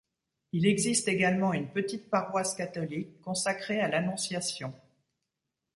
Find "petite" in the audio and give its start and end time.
1.69-2.09